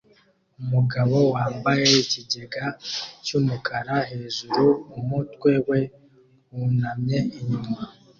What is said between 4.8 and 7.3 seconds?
umutwe we wunamye